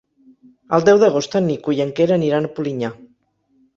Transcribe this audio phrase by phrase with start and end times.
[0.77, 2.91] El deu d'agost en Nico i en Quer aniran a Polinyà.